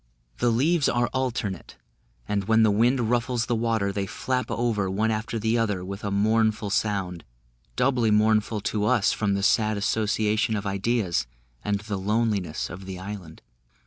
The 0.39 0.49
leaves 0.51 0.89
are 0.89 1.09
alternate, 1.13 1.77
and 2.27 2.45
when 2.45 2.63
the 2.63 2.71
wind 2.71 3.11
ruffles 3.11 3.45
the 3.45 3.53
water, 3.55 3.91
they 3.91 4.07
flap 4.07 4.49
over, 4.49 4.89
one 4.89 5.11
after 5.11 5.37
the 5.37 5.59
other, 5.59 5.85
with 5.85 6.03
a 6.03 6.09
mournful 6.09 6.71
sound, 6.71 7.23
doubly 7.75 8.09
mournful 8.09 8.61
to 8.61 8.85
us 8.85 9.11
from 9.11 9.35
the 9.35 9.43
sad 9.43 9.77
association 9.77 10.55
of 10.55 10.65
ideas, 10.65 11.27
and 11.63 11.81
the 11.81 11.97
loneliness 11.99 12.67
of 12.67 12.87
the 12.87 12.97
island. 12.97 13.43